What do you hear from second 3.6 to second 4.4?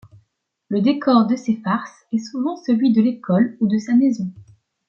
de sa maison.